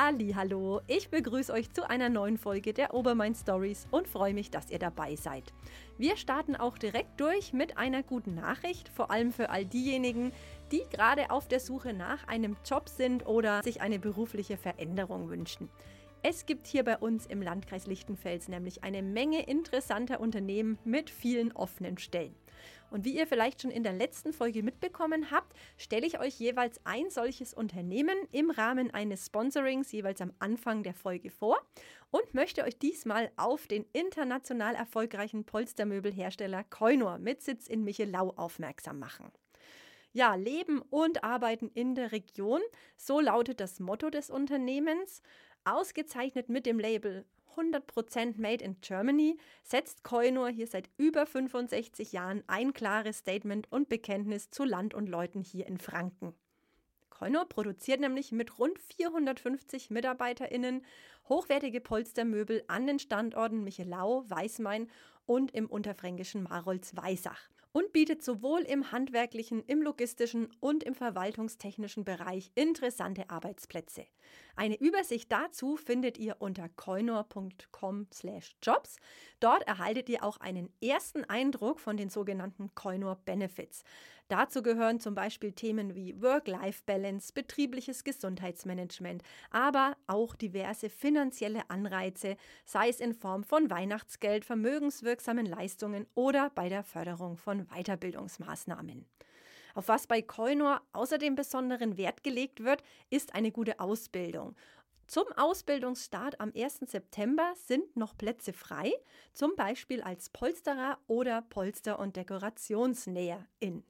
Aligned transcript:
Hallo, 0.00 0.80
ich 0.86 1.08
begrüße 1.08 1.52
euch 1.52 1.72
zu 1.72 1.90
einer 1.90 2.08
neuen 2.08 2.38
Folge 2.38 2.72
der 2.72 2.94
Obermain 2.94 3.34
Stories 3.34 3.88
und 3.90 4.06
freue 4.06 4.32
mich, 4.32 4.48
dass 4.48 4.70
ihr 4.70 4.78
dabei 4.78 5.16
seid. 5.16 5.52
Wir 5.98 6.16
starten 6.16 6.54
auch 6.54 6.78
direkt 6.78 7.20
durch 7.20 7.52
mit 7.52 7.76
einer 7.78 8.04
guten 8.04 8.36
Nachricht, 8.36 8.90
vor 8.90 9.10
allem 9.10 9.32
für 9.32 9.50
all 9.50 9.64
diejenigen, 9.64 10.30
die 10.70 10.84
gerade 10.92 11.32
auf 11.32 11.48
der 11.48 11.58
Suche 11.58 11.94
nach 11.94 12.28
einem 12.28 12.56
Job 12.64 12.88
sind 12.88 13.26
oder 13.26 13.60
sich 13.64 13.80
eine 13.80 13.98
berufliche 13.98 14.56
Veränderung 14.56 15.30
wünschen. 15.30 15.68
Es 16.22 16.46
gibt 16.46 16.68
hier 16.68 16.84
bei 16.84 16.98
uns 16.98 17.26
im 17.26 17.42
Landkreis 17.42 17.88
Lichtenfels 17.88 18.46
nämlich 18.46 18.84
eine 18.84 19.02
Menge 19.02 19.42
interessanter 19.48 20.20
Unternehmen 20.20 20.78
mit 20.84 21.10
vielen 21.10 21.50
offenen 21.50 21.98
Stellen. 21.98 22.36
Und 22.90 23.04
wie 23.04 23.16
ihr 23.16 23.26
vielleicht 23.26 23.62
schon 23.62 23.70
in 23.70 23.82
der 23.82 23.92
letzten 23.92 24.32
Folge 24.32 24.62
mitbekommen 24.62 25.30
habt, 25.30 25.54
stelle 25.76 26.06
ich 26.06 26.18
euch 26.18 26.38
jeweils 26.38 26.80
ein 26.84 27.10
solches 27.10 27.52
Unternehmen 27.52 28.16
im 28.32 28.50
Rahmen 28.50 28.92
eines 28.92 29.26
Sponsorings 29.26 29.92
jeweils 29.92 30.20
am 30.20 30.32
Anfang 30.38 30.82
der 30.82 30.94
Folge 30.94 31.30
vor 31.30 31.58
und 32.10 32.34
möchte 32.34 32.64
euch 32.64 32.78
diesmal 32.78 33.30
auf 33.36 33.66
den 33.66 33.84
international 33.92 34.74
erfolgreichen 34.74 35.44
Polstermöbelhersteller 35.44 36.64
Koinor 36.64 37.18
mit 37.18 37.42
Sitz 37.42 37.66
in 37.66 37.84
Michelau 37.84 38.32
aufmerksam 38.36 38.98
machen. 38.98 39.30
Ja, 40.12 40.34
Leben 40.34 40.80
und 40.80 41.22
Arbeiten 41.22 41.70
in 41.74 41.94
der 41.94 42.12
Region, 42.12 42.62
so 42.96 43.20
lautet 43.20 43.60
das 43.60 43.78
Motto 43.78 44.08
des 44.08 44.30
Unternehmens, 44.30 45.22
ausgezeichnet 45.64 46.48
mit 46.48 46.64
dem 46.64 46.80
Label 46.80 47.26
100% 47.56 48.40
Made 48.40 48.64
in 48.64 48.80
Germany 48.80 49.36
setzt 49.62 50.04
Koinor 50.04 50.48
hier 50.48 50.66
seit 50.66 50.90
über 50.96 51.26
65 51.26 52.12
Jahren 52.12 52.42
ein 52.46 52.72
klares 52.72 53.18
Statement 53.18 53.70
und 53.70 53.88
Bekenntnis 53.88 54.50
zu 54.50 54.64
Land 54.64 54.94
und 54.94 55.08
Leuten 55.08 55.40
hier 55.40 55.66
in 55.66 55.78
Franken. 55.78 56.34
Koinor 57.10 57.46
produziert 57.46 58.00
nämlich 58.00 58.30
mit 58.32 58.58
rund 58.58 58.78
450 58.78 59.90
MitarbeiterInnen 59.90 60.84
hochwertige 61.28 61.80
Polstermöbel 61.80 62.62
an 62.68 62.86
den 62.86 62.98
Standorten 62.98 63.64
Michelau, 63.64 64.24
Weißmain 64.28 64.88
und 65.26 65.50
im 65.52 65.66
unterfränkischen 65.66 66.44
Marolz-Weisach 66.44 67.48
und 67.72 67.92
bietet 67.92 68.22
sowohl 68.22 68.60
im 68.62 68.92
handwerklichen, 68.92 69.64
im 69.66 69.82
logistischen 69.82 70.48
und 70.60 70.84
im 70.84 70.94
verwaltungstechnischen 70.94 72.04
Bereich 72.04 72.50
interessante 72.54 73.28
Arbeitsplätze. 73.30 74.06
Eine 74.56 74.80
Übersicht 74.80 75.30
dazu 75.30 75.76
findet 75.76 76.18
ihr 76.18 76.36
unter 76.40 76.68
coinor.com/jobs. 76.68 78.96
Dort 79.40 79.68
erhaltet 79.68 80.08
ihr 80.08 80.24
auch 80.24 80.38
einen 80.38 80.72
ersten 80.82 81.24
Eindruck 81.24 81.78
von 81.80 81.96
den 81.96 82.10
sogenannten 82.10 82.74
Coinor 82.74 83.20
Benefits. 83.24 83.84
Dazu 84.28 84.62
gehören 84.62 85.00
zum 85.00 85.14
Beispiel 85.14 85.52
Themen 85.52 85.94
wie 85.94 86.20
Work-Life-Balance, 86.20 87.32
betriebliches 87.32 88.04
Gesundheitsmanagement, 88.04 89.22
aber 89.50 89.96
auch 90.06 90.36
diverse 90.36 90.90
finanzielle 90.90 91.70
Anreize, 91.70 92.36
sei 92.66 92.90
es 92.90 93.00
in 93.00 93.14
Form 93.14 93.42
von 93.42 93.70
Weihnachtsgeld, 93.70 94.44
vermögenswirksamen 94.44 95.46
Leistungen 95.46 96.06
oder 96.14 96.50
bei 96.50 96.68
der 96.68 96.84
Förderung 96.84 97.38
von 97.38 97.57
von 97.58 97.66
Weiterbildungsmaßnahmen. 97.66 99.06
Auf 99.74 99.88
was 99.88 100.06
bei 100.06 100.22
Koinor 100.22 100.80
außerdem 100.92 101.34
besonderen 101.34 101.96
Wert 101.96 102.22
gelegt 102.24 102.64
wird, 102.64 102.82
ist 103.10 103.34
eine 103.34 103.52
gute 103.52 103.80
Ausbildung. 103.80 104.56
Zum 105.06 105.24
Ausbildungsstart 105.36 106.38
am 106.38 106.52
1. 106.54 106.80
September 106.86 107.54
sind 107.66 107.96
noch 107.96 108.16
Plätze 108.16 108.52
frei, 108.52 108.92
zum 109.32 109.56
Beispiel 109.56 110.02
als 110.02 110.28
Polsterer 110.28 110.98
oder 111.06 111.42
Polster- 111.42 111.98
und 111.98 112.16
Dekorationsnäherin. 112.16 113.84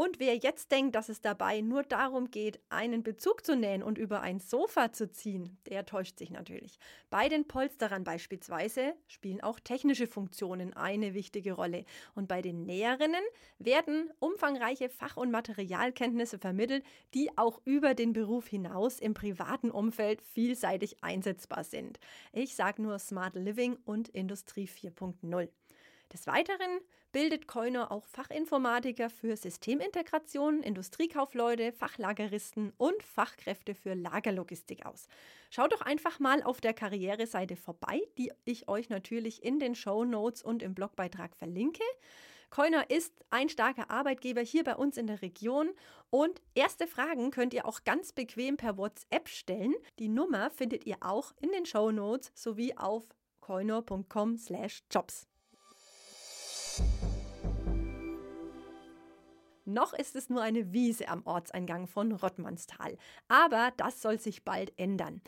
Und 0.00 0.20
wer 0.20 0.36
jetzt 0.36 0.70
denkt, 0.70 0.94
dass 0.94 1.08
es 1.08 1.22
dabei 1.22 1.60
nur 1.60 1.82
darum 1.82 2.30
geht, 2.30 2.60
einen 2.68 3.02
Bezug 3.02 3.44
zu 3.44 3.56
nähen 3.56 3.82
und 3.82 3.98
über 3.98 4.20
ein 4.20 4.38
Sofa 4.38 4.92
zu 4.92 5.10
ziehen, 5.10 5.58
der 5.66 5.86
täuscht 5.86 6.18
sich 6.20 6.30
natürlich. 6.30 6.78
Bei 7.10 7.28
den 7.28 7.48
Polsterern 7.48 8.04
beispielsweise 8.04 8.94
spielen 9.08 9.40
auch 9.40 9.58
technische 9.58 10.06
Funktionen 10.06 10.72
eine 10.72 11.14
wichtige 11.14 11.54
Rolle. 11.54 11.84
Und 12.14 12.28
bei 12.28 12.42
den 12.42 12.64
Näherinnen 12.64 13.24
werden 13.58 14.08
umfangreiche 14.20 14.88
Fach- 14.88 15.16
und 15.16 15.32
Materialkenntnisse 15.32 16.38
vermittelt, 16.38 16.84
die 17.12 17.36
auch 17.36 17.60
über 17.64 17.94
den 17.94 18.12
Beruf 18.12 18.46
hinaus 18.46 19.00
im 19.00 19.14
privaten 19.14 19.72
Umfeld 19.72 20.22
vielseitig 20.22 21.02
einsetzbar 21.02 21.64
sind. 21.64 21.98
Ich 22.32 22.54
sage 22.54 22.82
nur 22.82 23.00
Smart 23.00 23.34
Living 23.34 23.76
und 23.84 24.08
Industrie 24.10 24.68
4.0. 24.68 25.48
Des 26.12 26.26
Weiteren 26.26 26.80
bildet 27.12 27.46
Koiner 27.46 27.92
auch 27.92 28.06
Fachinformatiker 28.06 29.10
für 29.10 29.36
Systemintegration, 29.36 30.62
Industriekaufleute, 30.62 31.72
Fachlageristen 31.72 32.72
und 32.78 33.02
Fachkräfte 33.02 33.74
für 33.74 33.94
Lagerlogistik 33.94 34.86
aus. 34.86 35.08
Schaut 35.50 35.72
doch 35.72 35.82
einfach 35.82 36.18
mal 36.18 36.42
auf 36.42 36.60
der 36.60 36.74
Karriereseite 36.74 37.56
vorbei, 37.56 38.00
die 38.16 38.32
ich 38.44 38.68
euch 38.68 38.88
natürlich 38.88 39.42
in 39.42 39.58
den 39.58 39.74
Show 39.74 40.04
Notes 40.04 40.42
und 40.42 40.62
im 40.62 40.74
Blogbeitrag 40.74 41.36
verlinke. 41.36 41.84
Koiner 42.50 42.88
ist 42.88 43.12
ein 43.28 43.50
starker 43.50 43.90
Arbeitgeber 43.90 44.40
hier 44.40 44.64
bei 44.64 44.74
uns 44.74 44.96
in 44.96 45.06
der 45.06 45.20
Region 45.20 45.70
und 46.08 46.40
erste 46.54 46.86
Fragen 46.86 47.30
könnt 47.30 47.52
ihr 47.52 47.66
auch 47.66 47.84
ganz 47.84 48.12
bequem 48.12 48.56
per 48.56 48.78
WhatsApp 48.78 49.28
stellen. 49.28 49.74
Die 49.98 50.08
Nummer 50.08 50.50
findet 50.50 50.86
ihr 50.86 50.96
auch 51.00 51.32
in 51.42 51.52
den 51.52 51.66
Show 51.66 51.90
Notes 51.90 52.32
sowie 52.34 52.74
auf 52.76 53.04
koiner.com/jobs. 53.40 55.26
Noch 59.68 59.92
ist 59.92 60.16
es 60.16 60.30
nur 60.30 60.40
eine 60.40 60.72
Wiese 60.72 61.08
am 61.08 61.26
Ortseingang 61.26 61.86
von 61.88 62.12
Rottmannsthal. 62.12 62.96
Aber 63.28 63.70
das 63.76 64.00
soll 64.00 64.18
sich 64.18 64.42
bald 64.42 64.72
ändern. 64.78 65.20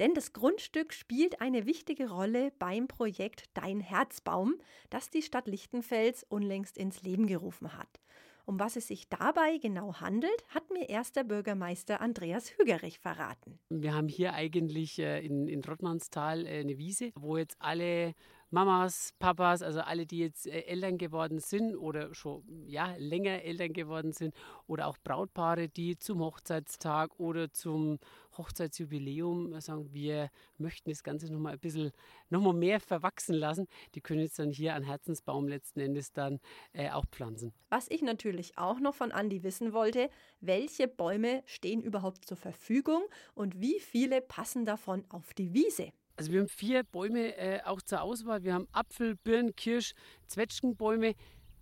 Denn 0.00 0.14
das 0.14 0.32
Grundstück 0.32 0.92
spielt 0.92 1.40
eine 1.40 1.64
wichtige 1.64 2.10
Rolle 2.10 2.50
beim 2.58 2.88
Projekt 2.88 3.44
Dein 3.54 3.78
Herzbaum, 3.78 4.56
das 4.90 5.10
die 5.10 5.22
Stadt 5.22 5.46
Lichtenfels 5.46 6.24
unlängst 6.28 6.76
ins 6.76 7.02
Leben 7.02 7.28
gerufen 7.28 7.78
hat. 7.78 8.00
Um 8.46 8.58
was 8.58 8.74
es 8.74 8.88
sich 8.88 9.08
dabei 9.08 9.58
genau 9.58 9.94
handelt, 10.00 10.42
hat 10.48 10.70
mir 10.70 10.88
erster 10.88 11.22
Bürgermeister 11.22 12.00
Andreas 12.00 12.50
Hügerich 12.58 12.98
verraten. 12.98 13.60
Wir 13.70 13.94
haben 13.94 14.08
hier 14.08 14.34
eigentlich 14.34 14.98
äh, 14.98 15.24
in, 15.24 15.46
in 15.46 15.62
Rottmannsthal 15.62 16.46
äh, 16.46 16.58
eine 16.58 16.76
Wiese, 16.78 17.12
wo 17.14 17.36
jetzt 17.36 17.56
alle 17.60 18.14
Mamas, 18.54 19.12
Papas, 19.18 19.62
also 19.62 19.80
alle, 19.80 20.06
die 20.06 20.20
jetzt 20.20 20.46
äh, 20.46 20.60
Eltern 20.60 20.96
geworden 20.96 21.40
sind 21.40 21.74
oder 21.74 22.14
schon 22.14 22.44
ja, 22.68 22.94
länger 22.98 23.42
Eltern 23.42 23.72
geworden 23.72 24.12
sind 24.12 24.32
oder 24.68 24.86
auch 24.86 24.96
Brautpaare, 25.02 25.68
die 25.68 25.98
zum 25.98 26.20
Hochzeitstag 26.20 27.18
oder 27.18 27.52
zum 27.52 27.98
Hochzeitsjubiläum 28.38 29.60
sagen, 29.60 29.92
wir 29.92 30.30
möchten 30.56 30.90
das 30.90 31.02
Ganze 31.02 31.32
nochmal 31.32 31.54
ein 31.54 31.58
bisschen 31.58 31.90
nochmal 32.30 32.54
mehr 32.54 32.78
verwachsen 32.78 33.34
lassen, 33.34 33.66
die 33.96 34.00
können 34.00 34.20
jetzt 34.20 34.38
dann 34.38 34.52
hier 34.52 34.76
an 34.76 34.84
Herzensbaum 34.84 35.48
letzten 35.48 35.80
Endes 35.80 36.12
dann 36.12 36.38
äh, 36.74 36.90
auch 36.90 37.06
pflanzen. 37.06 37.52
Was 37.70 37.90
ich 37.90 38.02
natürlich 38.02 38.56
auch 38.56 38.78
noch 38.78 38.94
von 38.94 39.10
Andi 39.10 39.42
wissen 39.42 39.72
wollte, 39.72 40.10
welche 40.40 40.86
Bäume 40.86 41.42
stehen 41.46 41.82
überhaupt 41.82 42.24
zur 42.24 42.36
Verfügung 42.36 43.02
und 43.34 43.60
wie 43.60 43.80
viele 43.80 44.20
passen 44.20 44.64
davon 44.64 45.04
auf 45.08 45.34
die 45.34 45.52
Wiese? 45.52 45.92
Also 46.16 46.32
wir 46.32 46.40
haben 46.40 46.48
vier 46.48 46.84
Bäume 46.84 47.36
äh, 47.36 47.62
auch 47.64 47.82
zur 47.82 48.02
Auswahl. 48.02 48.44
Wir 48.44 48.54
haben 48.54 48.68
Apfel, 48.72 49.16
Birn, 49.16 49.54
Kirsch, 49.56 49.94
Zwetschgenbäume. 50.26 51.14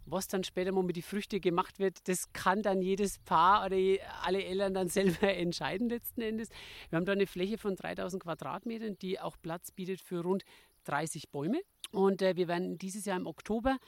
Was 0.04 0.26
dann 0.26 0.42
später 0.42 0.72
mal 0.72 0.82
mit 0.82 0.96
den 0.96 1.04
Früchten 1.04 1.40
gemacht 1.40 1.78
wird, 1.78 2.08
das 2.08 2.32
kann 2.32 2.60
dann 2.60 2.82
jedes 2.82 3.20
Paar 3.20 3.64
oder 3.64 3.76
alle 4.22 4.44
Eltern 4.44 4.74
dann 4.74 4.88
selber 4.88 5.32
entscheiden 5.32 5.88
letzten 5.88 6.22
Endes. 6.22 6.48
Wir 6.90 6.96
haben 6.96 7.06
da 7.06 7.12
eine 7.12 7.26
Fläche 7.26 7.56
von 7.56 7.76
3000 7.76 8.22
Quadratmetern, 8.22 8.98
die 8.98 9.20
auch 9.20 9.36
Platz 9.40 9.70
bietet 9.70 10.00
für 10.00 10.22
rund 10.22 10.42
30 10.84 11.30
Bäume. 11.30 11.60
Und 11.92 12.20
äh, 12.20 12.36
wir 12.36 12.48
werden 12.48 12.78
dieses 12.78 13.04
Jahr 13.04 13.16
im 13.16 13.26
Oktober 13.26 13.78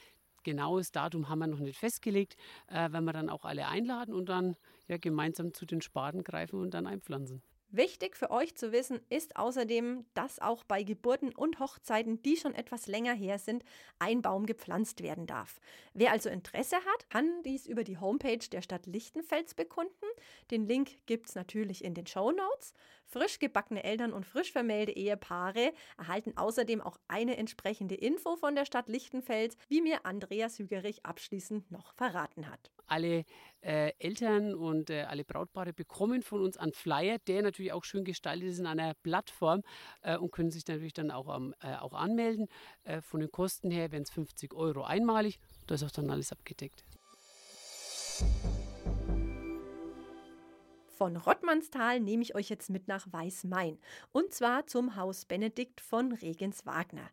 genaues 0.45 0.93
Datum 0.93 1.29
haben 1.29 1.41
wir 1.41 1.47
noch 1.49 1.59
nicht 1.59 1.79
festgelegt, 1.79 2.37
äh, 2.69 2.93
wenn 2.93 3.05
wir 3.05 3.13
dann 3.13 3.29
auch 3.29 3.45
alle 3.45 3.67
einladen 3.67 4.15
und 4.15 4.29
dann 4.29 4.57
ja, 4.87 4.99
gemeinsam 4.99 5.53
zu 5.53 5.67
den 5.67 5.81
Spaten 5.81 6.23
greifen 6.23 6.61
und 6.61 6.75
dann 6.75 6.87
einpflanzen. 6.87 7.43
Wichtig 7.77 8.17
für 8.17 8.31
euch 8.31 8.55
zu 8.55 8.71
wissen 8.71 9.01
ist 9.11 9.35
außerdem, 9.35 10.05
dass 10.15 10.39
auch 10.39 10.63
bei 10.63 10.85
Geburten 10.85 11.35
und 11.35 11.59
Hochzeiten, 11.59 12.23
die 12.23 12.37
schon 12.37 12.55
etwas 12.55 12.87
länger 12.87 13.15
her 13.15 13.41
sind, 13.41 13.65
ein 13.99 14.23
Baum 14.23 14.47
gepflanzt 14.47 15.03
werden 15.03 15.27
darf. 15.27 15.61
Wer 15.93 16.13
also 16.13 16.29
Interesse 16.29 16.77
hat, 16.77 17.11
kann 17.11 17.43
dies 17.43 17.67
über 17.67 17.83
die 17.83 17.99
Homepage 17.99 18.39
der 18.53 18.63
Stadt 18.63 18.87
Lichtenfels 18.87 19.55
bekunden. 19.55 20.07
Den 20.53 20.69
Link 20.69 21.05
gibt 21.07 21.31
es 21.31 21.35
natürlich 21.35 21.83
in 21.83 21.95
den 21.95 22.07
Show 22.07 22.31
Notes. 22.31 22.75
Frisch 23.05 23.39
gebackene 23.39 23.85
Eltern 23.85 24.13
und 24.13 24.27
frisch 24.27 24.53
vermählte 24.53 24.93
Ehepaare 24.93 25.73
erhalten 25.99 26.37
außerdem 26.37 26.81
auch 26.81 26.99
eine 27.09 27.37
entsprechende 27.37 27.95
Info 27.95 28.37
von 28.37 28.55
der 28.55 28.65
Stadt 28.65 28.89
Lichtenfels, 28.89 29.57
wie 29.69 29.83
mir 29.83 30.05
Andreas 30.05 30.59
Hügerich 30.59 31.05
abschließend 31.05 31.71
noch 31.71 31.95
verraten 31.95 32.51
hat. 32.51 32.71
Alle 32.87 33.25
äh, 33.61 33.93
Eltern 33.99 34.55
und 34.55 34.91
äh, 34.91 35.03
alle 35.03 35.25
Brautpaare 35.25 35.73
bekommen 35.73 36.23
von 36.23 36.43
uns 36.43 36.57
einen 36.57 36.73
Flyer, 36.73 37.19
der 37.27 37.43
natürlich 37.43 37.73
auch 37.73 37.85
schön 37.85 38.05
gestaltet 38.05 38.49
ist 38.49 38.59
in 38.59 38.67
einer 38.67 38.95
Plattform 38.95 39.63
äh, 40.03 40.17
und 40.17 40.33
können 40.33 40.51
sich 40.51 40.67
natürlich 40.67 40.93
dann 40.93 41.11
auch, 41.11 41.29
äh, 41.63 41.75
auch 41.77 41.95
anmelden. 41.95 42.49
Äh, 42.85 43.01
von 43.01 43.21
den 43.21 43.31
Kosten 43.31 43.71
her 43.71 43.91
wären 43.93 44.03
es 44.03 44.11
50 44.11 44.53
Euro 44.55 44.83
einmalig. 44.83 45.39
Da 45.67 45.77
ist 45.77 45.85
auch 45.85 45.91
dann 45.91 46.11
alles 46.11 46.33
abgedeckt. 46.33 46.85
Von 50.97 51.17
Rottmannsthal 51.17 51.99
nehme 51.99 52.23
ich 52.23 52.37
euch 52.37 52.49
jetzt 52.49 52.71
mit 52.71 52.87
nach 52.87 53.13
Weißmain. 53.13 53.79
Und 54.13 54.33
zwar 54.33 54.67
zum 54.69 54.95
Haus 54.95 55.25
Benedikt 55.25 55.81
von 55.81 56.13
Regens 56.13 56.67
Wagner. 56.67 57.11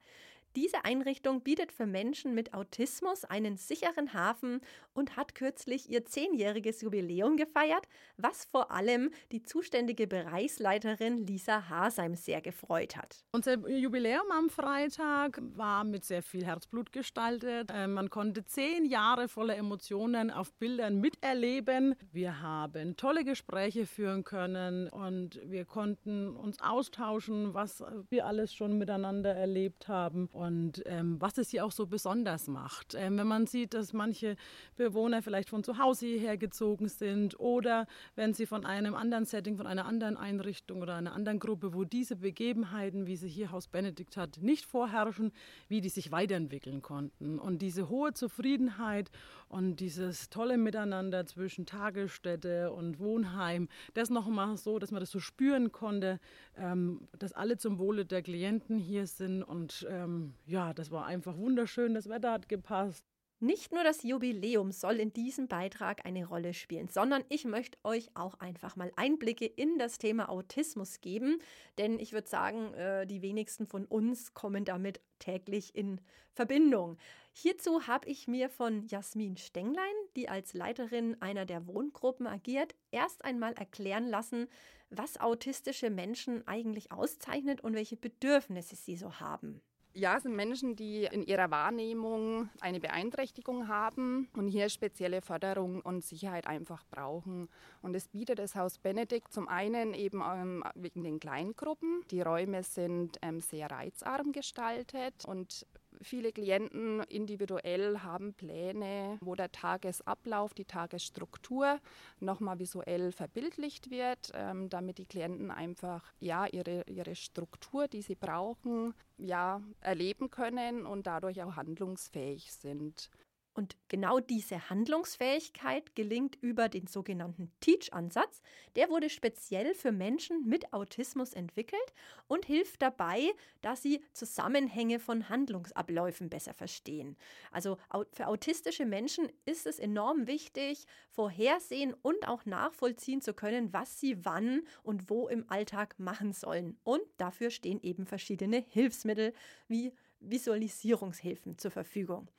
Diese 0.56 0.84
Einrichtung 0.84 1.42
bietet 1.42 1.72
für 1.72 1.86
Menschen 1.86 2.34
mit 2.34 2.54
Autismus 2.54 3.24
einen 3.24 3.56
sicheren 3.56 4.14
Hafen 4.14 4.60
und 4.94 5.16
hat 5.16 5.34
kürzlich 5.34 5.90
ihr 5.90 6.04
zehnjähriges 6.04 6.82
Jubiläum 6.82 7.38
gefeiert, 7.38 7.88
was 8.18 8.44
vor 8.44 8.72
allem 8.72 9.12
die 9.32 9.44
zuständige 9.44 10.08
Bereichsleiterin 10.08 11.26
Lisa 11.26 11.70
Hasheim 11.70 12.16
sehr 12.16 12.42
gefreut 12.42 12.98
hat. 12.98 13.24
Unser 13.32 13.66
Jubiläum 13.70 14.30
am 14.32 14.50
Freitag 14.50 15.42
war 15.56 15.86
mit 15.86 16.04
sehr 16.04 16.22
viel 16.22 16.46
Herzblut 16.46 16.92
gestaltet. 16.92 17.72
Äh, 17.74 17.88
man 17.88 18.10
konnte 18.10 18.44
zehn 18.44 18.84
Jahre 18.84 19.30
voller 19.30 19.56
Emotionen 19.56 20.32
auf 20.32 20.52
Bildern 20.56 21.00
miterleben. 21.00 21.96
Wir 22.12 22.42
haben 22.42 22.98
tolle 22.98 23.24
Gespräche 23.24 23.86
führen 23.86 24.26
können 24.26 24.90
und 24.90 25.40
wir 25.46 25.64
konnten 25.64 26.36
uns 26.36 26.62
austauschen, 26.62 27.54
was 27.54 27.82
wir 28.10 28.26
alles 28.26 28.54
schon 28.54 28.78
miteinander 28.78 29.34
erlebt 29.34 29.88
haben 29.88 30.28
und 30.42 30.82
ähm, 30.88 31.18
was 31.20 31.38
es 31.38 31.52
hier 31.52 31.64
auch 31.64 31.72
so 31.72 31.86
besonders 31.86 32.48
macht. 32.48 32.96
Ähm, 32.96 33.16
wenn 33.18 33.28
man 33.28 33.46
sieht, 33.46 33.76
dass 33.76 33.94
manche 33.94 34.36
Bewohner 34.76 35.22
vielleicht 35.22 35.50
von 35.50 35.64
zu 35.64 35.78
Hause 35.78 36.08
hierher 36.08 36.36
gezogen 36.36 36.88
sind 36.88 37.40
oder 37.40 37.86
wenn 38.16 38.34
sie 38.34 38.48
von 38.48 38.66
einem 38.66 38.96
anderen 38.96 39.26
Setting, 39.26 39.56
von 39.56 39.68
einer 39.68 39.86
anderen 39.86 40.18
Einrichtung 40.18 40.82
oder 40.82 40.96
einer 40.96 41.14
anderen 41.14 41.38
Gruppe, 41.38 41.76
wo 41.76 41.84
diese 41.84 42.16
Begebenheiten, 42.16 43.06
wie 43.06 43.18
sie 43.18 43.30
hier 43.30 43.52
Haus 43.52 43.68
Benedikt 43.68 44.18
hat, 44.18 44.40
nicht 44.42 44.66
vorherrschen, 44.66 45.32
wie 45.68 45.80
die 45.80 45.90
sich 45.90 46.12
weiterentwickeln 46.12 46.82
konnten. 46.82 47.38
Und 47.38 47.62
diese 47.62 47.90
hohe 47.90 48.14
Zufriedenheit 48.14 49.12
und 49.48 49.80
dieses 49.80 50.30
tolle 50.30 50.58
Miteinander 50.58 51.28
zwischen 51.28 51.68
Tagesstätte 51.68 52.72
und 52.72 52.98
Wohnheim, 52.98 53.68
das 53.94 54.10
nochmal 54.10 54.58
so, 54.58 54.80
dass 54.80 54.90
man 54.90 55.02
das 55.02 55.12
so 55.12 55.20
spüren 55.20 55.72
konnte, 55.72 56.20
ähm, 56.58 57.08
dass 57.20 57.32
alle 57.32 57.58
zum 57.58 57.78
Wohle 57.78 58.06
der 58.06 58.24
Klienten 58.24 58.80
hier 58.80 59.06
sind 59.06 59.44
und 59.44 59.86
ähm, 59.88 60.31
ja, 60.46 60.74
das 60.74 60.92
war 60.92 61.06
einfach 61.06 61.38
wunderschön, 61.38 61.94
das 61.94 62.10
Wetter 62.10 62.32
hat 62.32 62.50
gepasst. 62.50 63.06
Nicht 63.44 63.74
nur 63.74 63.84
das 63.84 64.04
Jubiläum 64.04 64.72
soll 64.72 65.00
in 65.00 65.14
diesem 65.14 65.48
Beitrag 65.48 66.06
eine 66.06 66.26
Rolle 66.28 66.54
spielen, 66.54 66.90
sondern 66.90 67.24
ich 67.28 67.44
möchte 67.44 67.80
euch 67.84 68.12
auch 68.14 68.36
einfach 68.36 68.76
mal 68.76 68.92
Einblicke 68.96 69.48
in 69.48 69.80
das 69.80 69.98
Thema 69.98 70.30
Autismus 70.30 71.02
geben, 71.02 71.40
denn 71.80 71.98
ich 71.98 72.14
würde 72.14 72.30
sagen, 72.30 72.72
äh, 72.76 73.08
die 73.08 73.24
wenigsten 73.24 73.66
von 73.66 73.86
uns 73.86 74.36
kommen 74.36 74.64
damit 74.64 75.02
täglich 75.18 75.74
in 75.74 76.00
Verbindung. 76.34 76.98
Hierzu 77.34 77.88
habe 77.88 78.08
ich 78.08 78.28
mir 78.28 78.48
von 78.48 78.86
Jasmin 78.86 79.38
Stenglein, 79.38 79.96
die 80.16 80.30
als 80.30 80.54
Leiterin 80.54 81.20
einer 81.20 81.48
der 81.48 81.66
Wohngruppen 81.66 82.28
agiert, 82.28 82.76
erst 82.92 83.26
einmal 83.26 83.54
erklären 83.54 84.08
lassen, 84.08 84.50
was 84.92 85.20
autistische 85.20 85.90
Menschen 85.90 86.48
eigentlich 86.48 86.92
auszeichnet 86.92 87.62
und 87.62 87.74
welche 87.74 87.98
Bedürfnisse 87.98 88.76
sie 88.76 88.98
so 88.98 89.20
haben. 89.20 89.64
Ja, 89.94 90.16
es 90.16 90.24
sind 90.24 90.38
Menschen, 90.38 90.78
die 90.78 91.04
in 91.04 91.22
ihrer 91.24 91.52
Wahrnehmung 91.52 92.50
eine 92.62 92.80
Beeinträchtigung 92.80 93.68
haben 93.68 94.30
und 94.34 94.48
hier 94.48 94.70
spezielle 94.70 95.22
Förderung 95.22 95.82
und 95.82 96.02
Sicherheit 96.02 96.48
einfach 96.48 96.86
brauchen. 96.90 97.50
Und 97.82 97.94
es 97.94 98.08
bietet 98.08 98.40
das 98.40 98.56
Haus 98.56 98.78
Benedikt 98.78 99.34
zum 99.34 99.50
einen 99.50 99.94
eben 99.94 100.22
ähm, 100.26 100.64
wegen 100.76 101.04
den 101.04 101.20
Kleingruppen. 101.20 102.04
Die 102.10 102.22
Räume 102.22 102.64
sind 102.64 103.18
ähm, 103.22 103.42
sehr 103.42 103.70
reizarm 103.70 104.32
gestaltet 104.32 105.26
und 105.26 105.68
Viele 106.04 106.32
Klienten 106.32 107.02
individuell 107.04 108.00
haben 108.00 108.34
Pläne, 108.34 109.18
wo 109.22 109.36
der 109.36 109.52
Tagesablauf, 109.52 110.54
die 110.54 110.66
Tagesstruktur 110.66 111.80
nochmal 112.20 112.60
visuell 112.60 113.12
verbildlicht 113.12 113.92
wird, 113.92 114.32
ähm, 114.34 114.70
damit 114.70 114.98
die 114.98 115.06
Klienten 115.06 115.52
einfach 115.52 116.12
ja, 116.20 116.48
ihre, 116.48 116.84
ihre 116.88 117.16
Struktur, 117.16 117.88
die 117.88 118.02
sie 118.02 118.16
brauchen, 118.16 118.94
ja, 119.18 119.62
erleben 119.80 120.30
können 120.32 120.86
und 120.86 121.06
dadurch 121.06 121.44
auch 121.44 121.56
handlungsfähig 121.56 122.52
sind. 122.52 123.10
Und 123.54 123.76
genau 123.90 124.22
diese 124.22 124.70
Handlungsfähigkeit 124.70 125.94
gelingt 125.94 126.38
über 126.42 126.70
den 126.70 126.88
sogenannten 126.88 127.52
Teach-Ansatz. 127.60 128.42
Der 128.78 128.90
wurde 128.90 129.10
speziell 129.10 129.74
für 129.74 129.92
Menschen 129.92 130.48
mit 130.48 130.72
Autismus 130.72 131.34
entwickelt 131.34 131.94
und 132.28 132.46
hilft 132.46 132.82
dabei, 132.82 133.32
dass 133.62 133.82
sie 133.82 134.02
Zusammenhänge 134.14 135.00
von 135.00 135.28
Handlungsabläufen 135.28 136.30
besser 136.30 136.54
verstehen. 136.54 137.18
Also 137.52 137.78
für 138.14 138.28
autistische 138.28 138.86
Menschen 138.86 139.30
ist 139.44 139.68
es 139.68 139.80
enorm 139.80 140.28
wichtig, 140.28 140.86
vorhersehen 141.10 141.94
und 142.02 142.30
auch 142.30 142.46
nachvollziehen 142.46 143.22
zu 143.22 143.34
können, 143.34 143.74
was 143.74 144.00
sie 144.00 144.24
wann 144.24 144.62
und 144.84 145.10
wo 145.10 145.28
im 145.28 145.44
Alltag 145.50 146.00
machen 146.00 146.32
sollen. 146.32 146.78
Und 146.84 147.02
dafür 147.18 147.50
stehen 147.50 147.82
eben 147.82 148.06
verschiedene 148.06 148.58
Hilfsmittel 148.58 149.34
wie 149.68 149.92
Visualisierungshilfen 150.22 151.58
zur 151.58 151.72
Verfügung. 151.72 152.30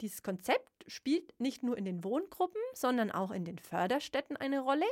Dieses 0.00 0.22
Konzept 0.22 0.84
spielt 0.86 1.38
nicht 1.38 1.62
nur 1.62 1.76
in 1.76 1.84
den 1.84 2.02
Wohngruppen, 2.04 2.60
sondern 2.74 3.10
auch 3.10 3.30
in 3.30 3.44
den 3.44 3.58
Förderstätten 3.58 4.36
eine 4.36 4.60
Rolle 4.60 4.86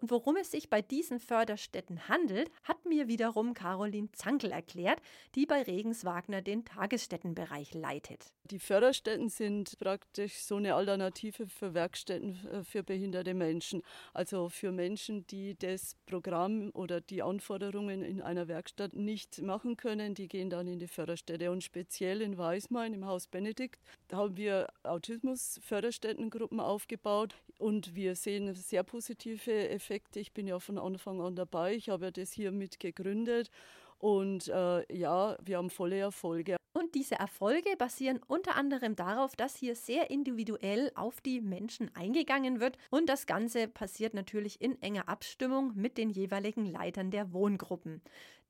und 0.00 0.10
worum 0.10 0.36
es 0.36 0.50
sich 0.50 0.70
bei 0.70 0.82
diesen 0.82 1.20
Förderstätten 1.20 2.08
handelt, 2.08 2.50
hat 2.64 2.84
mir 2.86 3.08
wiederum 3.08 3.54
Caroline 3.54 4.10
Zankel 4.12 4.50
erklärt, 4.50 5.00
die 5.34 5.46
bei 5.46 5.62
Regens 5.62 6.04
Wagner 6.04 6.42
den 6.42 6.64
Tagesstättenbereich 6.64 7.74
leitet. 7.74 8.32
Die 8.44 8.58
Förderstätten 8.58 9.28
sind 9.28 9.78
praktisch 9.78 10.38
so 10.38 10.56
eine 10.56 10.74
Alternative 10.74 11.46
für 11.46 11.74
Werkstätten 11.74 12.48
äh, 12.48 12.64
für 12.64 12.82
behinderte 12.82 13.34
Menschen. 13.34 13.82
Also 14.14 14.48
für 14.48 14.72
Menschen, 14.72 15.26
die 15.26 15.56
das 15.56 15.96
Programm 16.06 16.70
oder 16.74 17.00
die 17.00 17.22
Anforderungen 17.22 18.02
in 18.02 18.22
einer 18.22 18.48
Werkstatt 18.48 18.94
nicht 18.94 19.40
machen 19.42 19.76
können, 19.76 20.14
die 20.14 20.28
gehen 20.28 20.50
dann 20.50 20.66
in 20.66 20.78
die 20.78 20.88
Förderstätte. 20.88 21.50
Und 21.50 21.62
speziell 21.62 22.22
in 22.22 22.38
Weismain 22.38 22.94
im 22.94 23.06
Haus 23.06 23.26
Benedikt 23.26 23.80
haben 24.12 24.36
wir 24.36 24.68
Autismus-Förderstättengruppen 24.82 26.60
aufgebaut 26.60 27.36
und 27.60 27.94
wir 27.94 28.16
sehen 28.16 28.54
sehr 28.54 28.82
positive 28.82 29.68
Effekte. 29.68 30.18
Ich 30.18 30.32
bin 30.32 30.46
ja 30.46 30.58
von 30.58 30.78
Anfang 30.78 31.20
an 31.20 31.36
dabei. 31.36 31.74
Ich 31.74 31.88
habe 31.88 32.06
ja 32.06 32.10
das 32.10 32.32
hier 32.32 32.52
mit 32.52 32.80
gegründet. 32.80 33.50
Und 34.00 34.48
äh, 34.48 34.96
ja, 34.96 35.36
wir 35.44 35.58
haben 35.58 35.68
volle 35.68 35.98
Erfolge. 35.98 36.56
Und 36.72 36.94
diese 36.94 37.16
Erfolge 37.16 37.76
basieren 37.76 38.20
unter 38.26 38.56
anderem 38.56 38.96
darauf, 38.96 39.36
dass 39.36 39.56
hier 39.56 39.76
sehr 39.76 40.10
individuell 40.10 40.90
auf 40.94 41.20
die 41.20 41.40
Menschen 41.40 41.94
eingegangen 41.94 42.60
wird. 42.60 42.78
Und 42.90 43.08
das 43.10 43.26
Ganze 43.26 43.68
passiert 43.68 44.14
natürlich 44.14 44.60
in 44.62 44.80
enger 44.80 45.08
Abstimmung 45.08 45.72
mit 45.74 45.98
den 45.98 46.08
jeweiligen 46.08 46.64
Leitern 46.64 47.10
der 47.10 47.32
Wohngruppen. 47.32 48.00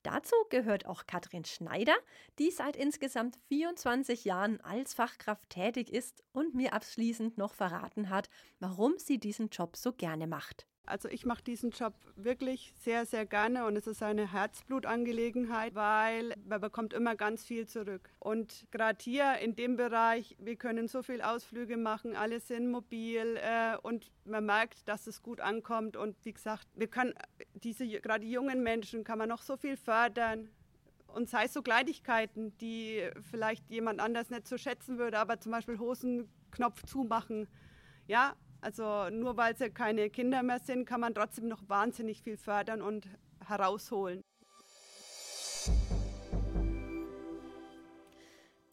Dazu 0.04 0.37
gehört 0.50 0.87
auch 0.87 1.07
Katrin 1.07 1.45
Schneider, 1.45 1.97
die 2.38 2.50
seit 2.50 2.76
insgesamt 2.76 3.37
24 3.49 4.25
Jahren 4.25 4.61
als 4.61 4.95
Fachkraft 4.95 5.50
tätig 5.50 5.92
ist 5.92 6.23
und 6.33 6.54
mir 6.54 6.75
abschließend 6.75 7.38
noch 7.38 7.54
verraten 7.54 8.09
hat, 8.09 8.30
warum 8.61 8.99
sie 8.99 9.19
diesen 9.19 9.49
Job 9.49 9.76
so 9.76 9.92
gerne 9.92 10.26
macht. 10.26 10.66
Also 10.87 11.09
ich 11.09 11.25
mache 11.25 11.43
diesen 11.45 11.71
Job 11.71 11.95
wirklich 12.17 12.73
sehr, 12.81 13.07
sehr 13.07 13.25
gerne 13.25 13.65
und 13.65 13.77
es 13.77 13.87
ist 13.87 14.03
eine 14.03 14.33
Herzblutangelegenheit, 14.33 15.75
weil 15.77 16.35
man 16.45 16.61
bekommt 16.61 16.93
immer 16.95 17.15
ganz 17.15 17.45
viel 17.45 17.67
zurück. 17.67 18.11
Und 18.19 18.67
gerade 18.73 18.99
hier 19.01 19.39
in 19.39 19.55
dem 19.55 19.77
Bereich, 19.77 20.37
wir 20.41 20.57
können 20.57 20.89
so 20.89 21.03
viele 21.03 21.29
Ausflüge 21.29 21.77
machen, 21.77 22.17
alle 22.17 22.41
sind 22.41 22.71
mobil 22.71 23.37
äh, 23.37 23.77
und 23.83 24.11
man 24.25 24.45
merkt, 24.47 24.89
dass 24.89 25.07
es 25.07 25.23
gut 25.23 25.41
ankommt. 25.41 25.97
Und 25.97 26.17
wie 26.25 26.33
gesagt, 26.33 26.67
wir 26.75 26.89
können 26.89 27.15
diese 27.55 27.87
gerade 27.87 28.27
jungen 28.27 28.63
Menschen 28.63 29.05
kann 29.05 29.19
man 29.19 29.29
noch 29.29 29.43
so 29.43 29.57
viel 29.57 29.77
fördern. 29.77 30.49
Und 31.07 31.29
sei 31.29 31.45
es 31.45 31.53
so 31.53 31.63
Kleinigkeiten, 31.63 32.57
die 32.59 33.09
vielleicht 33.31 33.69
jemand 33.71 34.01
anders 34.01 34.31
nicht 34.31 34.47
so 34.47 34.59
schätzen 34.59 34.99
würde, 34.99 35.19
aber 35.19 35.41
zum 35.41 35.53
Beispiel 35.53 35.79
Hosenknopf 35.79 36.85
zumachen. 36.87 37.49
Ja, 38.07 38.35
also 38.61 39.11
nur 39.11 39.37
weil 39.37 39.57
sie 39.57 39.71
keine 39.71 40.11
Kinder 40.11 40.43
mehr 40.43 40.61
sind, 40.61 40.85
kann 40.85 41.00
man 41.00 41.14
trotzdem 41.14 41.49
noch 41.49 41.69
wahnsinnig 41.69 42.23
viel 42.23 42.37
fördern 42.37 42.83
und 42.83 43.09
herausholen. 43.47 44.23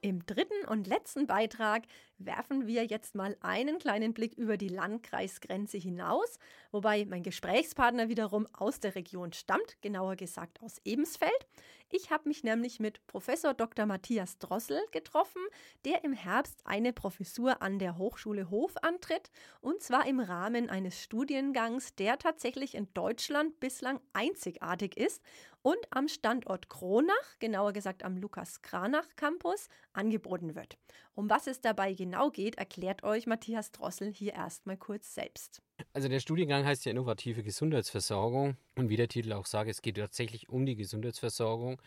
Im 0.02 0.26
dritten 0.26 0.66
und 0.70 0.88
letzten 0.88 1.28
Beitrag 1.28 1.84
werfen 2.18 2.66
wir 2.66 2.86
jetzt 2.86 3.16
mal 3.16 3.36
einen 3.42 3.78
kleinen 3.78 4.14
Blick 4.14 4.38
über 4.38 4.56
die 4.56 4.70
Landkreisgrenze 4.70 5.78
hinaus, 5.78 6.40
wobei 6.72 7.06
mein 7.06 7.24
Gesprächspartner 7.24 8.08
wiederum 8.08 8.48
aus 8.54 8.80
der 8.80 8.96
Region 8.96 9.34
stammt, 9.34 9.82
genauer 9.82 10.16
gesagt 10.16 10.62
aus 10.62 10.80
Ebensfeld. 10.86 11.48
Ich 11.90 12.12
habe 12.12 12.28
mich 12.28 12.44
nämlich 12.44 12.82
mit 12.82 13.06
Professor 13.08 13.54
Dr. 13.54 13.86
Matthias 13.86 14.38
Drossel 14.40 14.82
getroffen, 14.92 15.42
der 15.86 16.04
im 16.04 16.12
Herbst 16.12 16.60
eine 16.66 16.92
Professur 16.92 17.62
an 17.62 17.80
der 17.80 17.98
Hochschule 17.98 18.50
Hof 18.50 18.76
antritt, 18.82 19.32
und 19.62 19.82
zwar 19.82 20.06
im 20.06 20.20
Rahmen 20.20 20.70
eines 20.70 21.02
Studiengangs, 21.02 21.96
der 21.96 22.18
tatsächlich 22.18 22.76
in 22.76 22.94
Deutschland 22.94 23.62
bislang 23.62 24.02
einzigartig 24.12 24.98
ist 24.98 25.24
und 25.62 25.80
am 25.90 26.10
Standort 26.10 26.68
Kronach, 26.68 27.40
genauer 27.40 27.72
gesagt 27.72 28.04
am 28.04 28.18
Lukas 28.18 28.62
Kranach 28.62 29.08
Campus, 29.16 29.70
angeboten 29.94 30.56
wird. 30.56 30.78
Um 31.16 31.30
was 31.30 31.48
es 31.48 31.62
dabei 31.62 31.94
genau 31.94 32.32
geht, 32.32 32.58
erklärt 32.58 33.04
euch 33.04 33.28
Matthias 33.28 33.72
Drossel 33.72 34.12
hier 34.12 34.34
erstmal 34.34 34.78
kurz 34.78 35.16
selbst. 35.16 35.62
Also 35.94 36.10
der 36.10 36.20
Studiengang 36.20 36.66
heißt 36.66 36.86
ja 36.86 36.92
innovative 36.92 37.44
Gesundheitsversorgung 37.44 38.58
und 38.76 38.90
wie 38.90 38.98
der 38.98 39.08
Titel 39.08 39.34
auch 39.34 39.46
sagt, 39.46 39.70
es 39.70 39.82
geht 39.82 39.98
tatsächlich 39.98 40.50
um 40.50 40.66
die 40.66 40.76
Gesundheitsversorgung. 40.76 41.82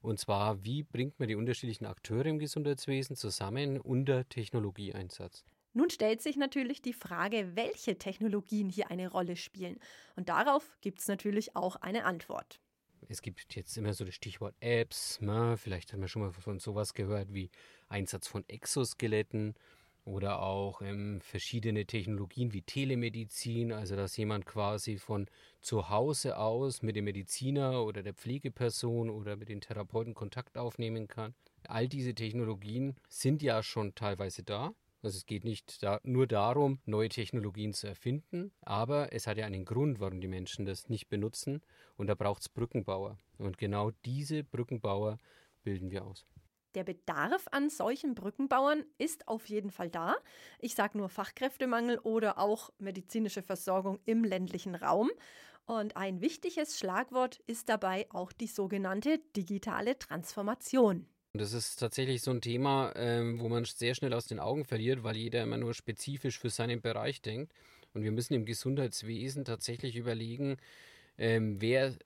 Und 0.00 0.18
zwar, 0.18 0.64
wie 0.64 0.82
bringt 0.82 1.18
man 1.20 1.28
die 1.28 1.36
unterschiedlichen 1.36 1.86
Akteure 1.86 2.26
im 2.26 2.38
Gesundheitswesen 2.38 3.14
zusammen 3.14 3.80
unter 3.80 4.28
Technologieeinsatz? 4.28 5.44
Nun 5.74 5.90
stellt 5.90 6.20
sich 6.20 6.36
natürlich 6.36 6.82
die 6.82 6.92
Frage, 6.92 7.52
welche 7.54 7.96
Technologien 7.96 8.68
hier 8.68 8.90
eine 8.90 9.08
Rolle 9.08 9.36
spielen. 9.36 9.78
Und 10.16 10.28
darauf 10.28 10.76
gibt 10.80 11.00
es 11.00 11.08
natürlich 11.08 11.56
auch 11.56 11.76
eine 11.76 12.04
Antwort. 12.04 12.60
Es 13.08 13.22
gibt 13.22 13.54
jetzt 13.54 13.76
immer 13.76 13.94
so 13.94 14.04
das 14.04 14.14
Stichwort 14.14 14.54
Apps. 14.60 15.20
Ne? 15.20 15.56
Vielleicht 15.56 15.92
hat 15.92 15.98
man 15.98 16.08
schon 16.08 16.22
mal 16.22 16.32
von 16.32 16.58
sowas 16.58 16.94
gehört 16.94 17.32
wie 17.32 17.50
Einsatz 17.88 18.28
von 18.28 18.44
Exoskeletten 18.48 19.54
oder 20.04 20.42
auch 20.42 20.82
ähm, 20.82 21.20
verschiedene 21.20 21.86
Technologien 21.86 22.52
wie 22.52 22.62
Telemedizin, 22.62 23.72
also 23.72 23.96
dass 23.96 24.16
jemand 24.16 24.46
quasi 24.46 24.98
von 24.98 25.26
zu 25.60 25.88
Hause 25.90 26.38
aus 26.38 26.82
mit 26.82 26.96
dem 26.96 27.04
Mediziner 27.04 27.84
oder 27.84 28.02
der 28.02 28.14
Pflegeperson 28.14 29.10
oder 29.10 29.36
mit 29.36 29.48
den 29.48 29.60
Therapeuten 29.60 30.14
Kontakt 30.14 30.58
aufnehmen 30.58 31.06
kann. 31.06 31.34
All 31.68 31.88
diese 31.88 32.14
Technologien 32.14 32.96
sind 33.08 33.42
ja 33.42 33.62
schon 33.62 33.94
teilweise 33.94 34.42
da. 34.42 34.74
Also 35.02 35.18
es 35.18 35.26
geht 35.26 35.44
nicht 35.44 35.82
da, 35.82 36.00
nur 36.04 36.28
darum, 36.28 36.78
neue 36.86 37.08
Technologien 37.08 37.72
zu 37.72 37.88
erfinden, 37.88 38.52
aber 38.60 39.12
es 39.12 39.26
hat 39.26 39.36
ja 39.36 39.46
einen 39.46 39.64
Grund, 39.64 39.98
warum 39.98 40.20
die 40.20 40.28
Menschen 40.28 40.64
das 40.64 40.88
nicht 40.88 41.08
benutzen 41.08 41.60
und 41.96 42.06
da 42.06 42.14
braucht 42.14 42.42
es 42.42 42.48
Brückenbauer. 42.48 43.18
Und 43.38 43.58
genau 43.58 43.90
diese 44.04 44.44
Brückenbauer 44.44 45.18
bilden 45.64 45.90
wir 45.90 46.04
aus. 46.04 46.24
Der 46.74 46.84
Bedarf 46.84 47.46
an 47.50 47.70
solchen 47.70 48.14
Brückenbauern 48.14 48.84
ist 48.98 49.28
auf 49.28 49.46
jeden 49.46 49.70
Fall 49.70 49.90
da. 49.90 50.16
Ich 50.58 50.74
sage 50.74 50.98
nur 50.98 51.08
Fachkräftemangel 51.08 51.98
oder 51.98 52.38
auch 52.38 52.70
medizinische 52.78 53.42
Versorgung 53.42 53.98
im 54.04 54.24
ländlichen 54.24 54.74
Raum. 54.74 55.10
Und 55.66 55.96
ein 55.96 56.20
wichtiges 56.20 56.78
Schlagwort 56.78 57.40
ist 57.46 57.68
dabei 57.68 58.06
auch 58.10 58.32
die 58.32 58.46
sogenannte 58.46 59.20
digitale 59.36 59.98
Transformation. 59.98 61.06
Das 61.34 61.54
ist 61.54 61.76
tatsächlich 61.76 62.20
so 62.20 62.30
ein 62.30 62.42
Thema, 62.42 62.92
ähm, 62.94 63.40
wo 63.40 63.48
man 63.48 63.64
sehr 63.64 63.94
schnell 63.94 64.12
aus 64.12 64.26
den 64.26 64.38
Augen 64.38 64.64
verliert, 64.64 65.02
weil 65.02 65.16
jeder 65.16 65.42
immer 65.42 65.56
nur 65.56 65.72
spezifisch 65.72 66.38
für 66.38 66.50
seinen 66.50 66.82
Bereich 66.82 67.22
denkt. 67.22 67.54
Und 67.94 68.02
wir 68.02 68.12
müssen 68.12 68.34
im 68.34 68.44
Gesundheitswesen 68.44 69.44
tatsächlich 69.44 69.96
überlegen, 69.96 70.58
ähm, 71.16 71.60
wer 71.60 71.96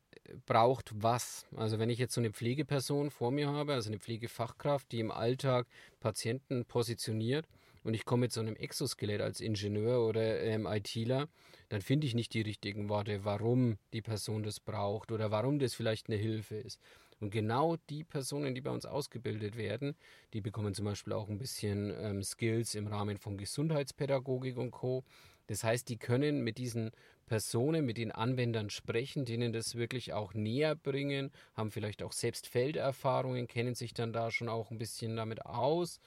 braucht 0.47 0.91
was. 0.95 1.47
Also 1.57 1.79
wenn 1.79 1.91
ich 1.91 1.99
jetzt 1.99 2.15
so 2.15 2.21
eine 2.21 2.33
Pflegeperson 2.33 3.11
vor 3.11 3.31
mir 3.31 3.49
habe, 3.49 3.75
also 3.75 3.91
eine 3.91 3.99
Pflegefachkraft, 3.99 4.91
die 4.93 5.01
im 5.01 5.11
Alltag 5.11 5.67
Patienten 6.01 6.65
positioniert 6.65 7.47
und 7.85 7.95
ich 7.95 8.05
komme 8.05 8.23
mit 8.23 8.33
so 8.33 8.41
einem 8.41 8.57
Exoskelett 8.57 9.21
als 9.21 9.41
Ingenieur 9.41 10.07
oder 10.07 10.41
ähm, 10.41 10.67
ITler, 10.67 11.29
dann 11.69 11.83
finde 11.83 12.07
ich 12.07 12.15
nicht 12.15 12.35
die 12.35 12.43
richtigen 12.43 12.89
Worte, 12.89 13.25
warum 13.25 13.79
die 13.93 14.03
Person 14.03 14.43
das 14.43 14.61
braucht 14.61 15.13
oder 15.13 15.31
warum 15.31 15.59
das 15.59 15.75
vielleicht 15.75 16.09
eine 16.09 16.17
Hilfe 16.17 16.57
ist. 16.57 16.81
Und 17.19 17.31
genau 17.31 17.77
die 17.89 18.05
Personen, 18.05 18.55
die 18.55 18.61
bei 18.61 18.71
uns 18.71 18.85
ausgebildet 18.85 19.57
werden, 19.57 19.97
die 20.35 20.41
bekommen 20.41 20.75
zum 20.75 20.85
Beispiel 20.85 21.15
auch 21.15 21.29
ein 21.29 21.39
bisschen 21.39 21.95
ähm, 21.99 22.23
Skills 22.23 22.75
im 22.75 22.87
Rahmen 22.87 23.17
von 23.17 23.39
Gesundheitspädagogik 23.39 24.59
und 24.59 24.71
Co. 24.71 25.03
Das 25.47 25.65
heißt, 25.65 25.89
die 25.89 25.99
können 25.99 26.43
mit 26.43 26.59
diesen 26.59 26.91
Personen, 27.27 27.85
mit 27.85 27.99
den 27.99 28.13
Anwendern 28.13 28.71
sprechen, 28.71 29.25
denen 29.25 29.53
das 29.53 29.75
wirklich 29.75 30.13
auch 30.13 30.35
näher 30.35 30.75
bringen, 30.75 31.33
haben 31.55 31.71
vielleicht 31.71 32.03
auch 32.03 32.13
selbst 32.13 32.47
Felderfahrungen, 32.47 33.49
kennen 33.49 33.75
sich 33.75 33.95
dann 33.95 34.13
da 34.13 34.31
schon 34.31 34.49
auch 34.49 34.71
ein 34.71 34.79
bisschen 34.79 35.17
damit 35.17 35.45
aus 35.45 36.01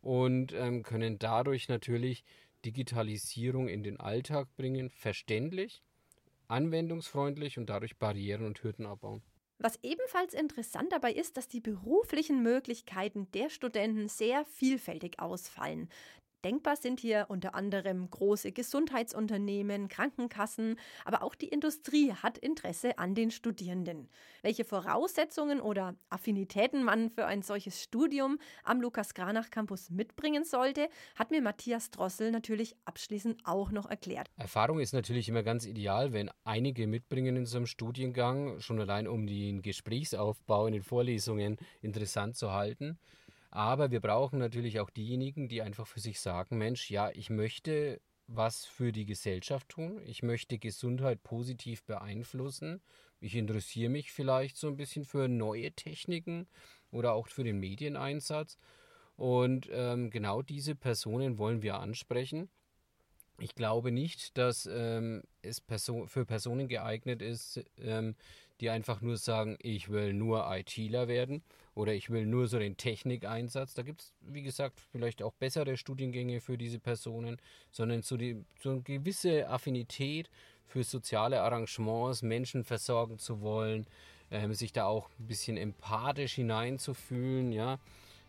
und 0.00 0.52
ähm, 0.52 0.82
können 0.82 1.18
dadurch 1.18 1.68
natürlich 1.68 2.24
Digitalisierung 2.64 3.68
in 3.68 3.82
den 3.82 3.98
Alltag 3.98 4.48
bringen, 4.56 4.88
verständlich, 4.90 5.82
anwendungsfreundlich 6.48 7.58
und 7.58 7.68
dadurch 7.68 7.96
Barrieren 7.98 8.46
und 8.46 8.62
Hürden 8.62 8.86
abbauen. 8.86 9.22
Was 9.58 9.78
ebenfalls 9.82 10.34
interessant 10.34 10.92
dabei 10.92 11.12
ist, 11.12 11.36
dass 11.36 11.46
die 11.46 11.60
beruflichen 11.60 12.42
Möglichkeiten 12.42 13.30
der 13.32 13.48
Studenten 13.48 14.08
sehr 14.08 14.44
vielfältig 14.44 15.20
ausfallen. 15.20 15.88
Denkbar 16.44 16.74
sind 16.74 16.98
hier 16.98 17.26
unter 17.28 17.54
anderem 17.54 18.10
große 18.10 18.50
Gesundheitsunternehmen, 18.50 19.86
Krankenkassen, 19.86 20.76
aber 21.04 21.22
auch 21.22 21.36
die 21.36 21.46
Industrie 21.46 22.12
hat 22.14 22.36
Interesse 22.36 22.98
an 22.98 23.14
den 23.14 23.30
Studierenden. 23.30 24.08
Welche 24.42 24.64
Voraussetzungen 24.64 25.60
oder 25.60 25.94
Affinitäten 26.10 26.82
man 26.82 27.10
für 27.10 27.26
ein 27.26 27.42
solches 27.42 27.80
Studium 27.80 28.38
am 28.64 28.80
Lukas 28.80 29.14
Granach 29.14 29.50
Campus 29.50 29.88
mitbringen 29.90 30.42
sollte, 30.42 30.88
hat 31.14 31.30
mir 31.30 31.42
Matthias 31.42 31.92
Drossel 31.92 32.32
natürlich 32.32 32.74
abschließend 32.86 33.42
auch 33.44 33.70
noch 33.70 33.88
erklärt. 33.88 34.26
Erfahrung 34.36 34.80
ist 34.80 34.94
natürlich 34.94 35.28
immer 35.28 35.44
ganz 35.44 35.64
ideal, 35.64 36.12
wenn 36.12 36.28
einige 36.42 36.88
mitbringen 36.88 37.36
in 37.36 37.46
so 37.46 37.58
einem 37.58 37.66
Studiengang, 37.66 38.58
schon 38.58 38.80
allein 38.80 39.06
um 39.06 39.28
den 39.28 39.62
Gesprächsaufbau 39.62 40.66
in 40.66 40.72
den 40.72 40.82
Vorlesungen 40.82 41.56
interessant 41.82 42.36
zu 42.36 42.50
halten. 42.50 42.98
Aber 43.52 43.90
wir 43.90 44.00
brauchen 44.00 44.38
natürlich 44.38 44.80
auch 44.80 44.88
diejenigen, 44.88 45.46
die 45.46 45.60
einfach 45.60 45.86
für 45.86 46.00
sich 46.00 46.20
sagen, 46.20 46.56
Mensch, 46.56 46.90
ja, 46.90 47.10
ich 47.10 47.28
möchte 47.28 48.00
was 48.26 48.64
für 48.64 48.92
die 48.92 49.04
Gesellschaft 49.04 49.68
tun. 49.68 50.00
Ich 50.06 50.22
möchte 50.22 50.58
Gesundheit 50.58 51.22
positiv 51.22 51.84
beeinflussen. 51.84 52.80
Ich 53.20 53.36
interessiere 53.36 53.90
mich 53.90 54.10
vielleicht 54.10 54.56
so 54.56 54.68
ein 54.68 54.78
bisschen 54.78 55.04
für 55.04 55.28
neue 55.28 55.70
Techniken 55.72 56.48
oder 56.90 57.12
auch 57.12 57.28
für 57.28 57.44
den 57.44 57.58
Medieneinsatz. 57.58 58.56
Und 59.16 59.68
ähm, 59.70 60.08
genau 60.08 60.40
diese 60.40 60.74
Personen 60.74 61.36
wollen 61.36 61.60
wir 61.60 61.78
ansprechen. 61.78 62.48
Ich 63.42 63.56
glaube 63.56 63.90
nicht, 63.90 64.38
dass 64.38 64.68
ähm, 64.72 65.24
es 65.42 65.60
Person 65.60 66.06
für 66.06 66.24
Personen 66.24 66.68
geeignet 66.68 67.22
ist, 67.22 67.60
ähm, 67.76 68.14
die 68.60 68.70
einfach 68.70 69.00
nur 69.00 69.16
sagen, 69.16 69.58
ich 69.60 69.88
will 69.88 70.12
nur 70.12 70.46
ITler 70.48 71.08
werden 71.08 71.42
oder 71.74 71.92
ich 71.92 72.08
will 72.10 72.24
nur 72.24 72.46
so 72.46 72.60
den 72.60 72.76
Technikeinsatz. 72.76 73.74
Da 73.74 73.82
gibt 73.82 74.02
es, 74.02 74.12
wie 74.20 74.42
gesagt, 74.42 74.78
vielleicht 74.92 75.24
auch 75.24 75.32
bessere 75.32 75.76
Studiengänge 75.76 76.40
für 76.40 76.56
diese 76.56 76.78
Personen, 76.78 77.38
sondern 77.72 78.02
so, 78.02 78.16
die, 78.16 78.44
so 78.60 78.70
eine 78.70 78.82
gewisse 78.82 79.48
Affinität 79.48 80.30
für 80.68 80.84
soziale 80.84 81.42
Arrangements, 81.42 82.22
Menschen 82.22 82.62
versorgen 82.62 83.18
zu 83.18 83.40
wollen, 83.40 83.88
ähm, 84.30 84.54
sich 84.54 84.72
da 84.72 84.84
auch 84.84 85.08
ein 85.18 85.26
bisschen 85.26 85.56
empathisch 85.56 86.34
hineinzufühlen, 86.34 87.50
ja, 87.50 87.80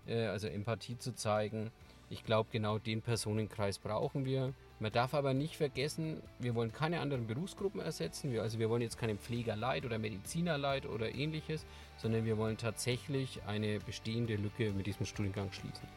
äh, 0.08 0.26
also 0.26 0.48
Empathie 0.48 0.98
zu 0.98 1.14
zeigen. 1.14 1.70
Ich 2.10 2.24
glaube, 2.24 2.50
genau 2.52 2.80
den 2.80 3.04
Personenkreis 3.04 3.78
brauchen 3.78 4.26
wir. 4.26 4.56
Man 4.84 4.92
darf 4.92 5.14
aber 5.14 5.34
nicht 5.34 5.56
vergessen, 5.56 6.22
wir 6.40 6.56
wollen 6.56 6.74
keine 6.74 7.00
anderen 7.00 7.26
Berufsgruppen 7.26 7.80
ersetzen. 7.80 8.34
Wir, 8.34 8.42
also 8.42 8.60
wir 8.60 8.70
wollen 8.70 8.82
jetzt 8.82 8.98
keinen 8.98 9.18
Pflegerleid 9.18 9.86
oder 9.86 9.98
Medizinerleid 9.98 10.86
oder 10.88 11.16
ähnliches, 11.16 11.66
sondern 11.96 12.26
wir 12.26 12.38
wollen 12.38 12.58
tatsächlich 12.58 13.40
eine 13.48 13.80
bestehende 13.80 14.36
Lücke 14.36 14.74
mit 14.74 14.86
diesem 14.86 15.06
Studiengang 15.06 15.54
schließen. 15.54 15.88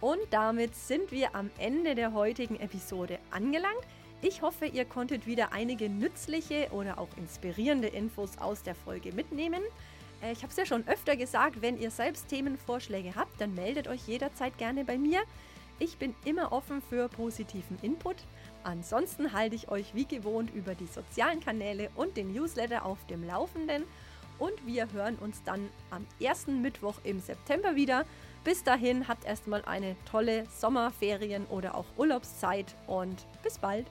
Und 0.00 0.20
damit 0.30 0.76
sind 0.76 1.10
wir 1.10 1.34
am 1.34 1.50
Ende 1.58 1.96
der 1.96 2.12
heutigen 2.12 2.54
Episode 2.60 3.18
angelangt. 3.32 3.82
Ich 4.22 4.42
hoffe, 4.42 4.66
ihr 4.66 4.84
konntet 4.84 5.26
wieder 5.26 5.52
einige 5.52 5.88
nützliche 5.88 6.68
oder 6.70 7.00
auch 7.00 7.08
inspirierende 7.16 7.88
Infos 7.88 8.38
aus 8.38 8.62
der 8.62 8.76
Folge 8.76 9.10
mitnehmen. 9.10 9.64
Äh, 10.22 10.30
ich 10.30 10.42
habe 10.42 10.52
es 10.52 10.56
ja 10.56 10.64
schon 10.64 10.86
öfter 10.86 11.16
gesagt, 11.16 11.62
wenn 11.62 11.80
ihr 11.80 11.90
selbst 11.90 12.28
Themenvorschläge 12.28 13.16
habt, 13.16 13.40
dann 13.40 13.56
meldet 13.56 13.88
euch 13.88 14.06
jederzeit 14.06 14.56
gerne 14.56 14.84
bei 14.84 14.98
mir. 14.98 15.24
Ich 15.78 15.98
bin 15.98 16.14
immer 16.24 16.52
offen 16.52 16.80
für 16.82 17.08
positiven 17.08 17.78
Input. 17.82 18.16
Ansonsten 18.62 19.32
halte 19.32 19.56
ich 19.56 19.68
euch 19.68 19.94
wie 19.94 20.06
gewohnt 20.06 20.54
über 20.54 20.74
die 20.74 20.86
sozialen 20.86 21.40
Kanäle 21.40 21.90
und 21.96 22.16
den 22.16 22.32
Newsletter 22.32 22.84
auf 22.84 23.04
dem 23.06 23.24
Laufenden. 23.24 23.84
Und 24.38 24.66
wir 24.66 24.92
hören 24.92 25.16
uns 25.16 25.42
dann 25.44 25.68
am 25.90 26.06
ersten 26.20 26.62
Mittwoch 26.62 26.96
im 27.04 27.20
September 27.20 27.76
wieder. 27.76 28.04
Bis 28.44 28.62
dahin 28.62 29.08
habt 29.08 29.24
erstmal 29.24 29.64
eine 29.64 29.96
tolle 30.10 30.44
Sommerferien 30.50 31.46
oder 31.46 31.76
auch 31.76 31.86
Urlaubszeit 31.96 32.74
und 32.86 33.26
bis 33.42 33.58
bald. 33.58 33.86